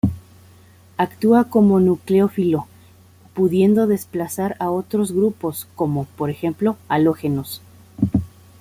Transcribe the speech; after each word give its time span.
Actúa 0.97 1.43
como 1.43 1.79
nucleófilo 1.79 2.65
pudiendo 3.35 3.85
desplazar 3.85 4.55
a 4.57 4.71
otros 4.71 5.11
grupos 5.11 5.67
como, 5.75 6.05
por 6.05 6.31
ejemplo, 6.31 6.75
halógenos. 6.87 7.61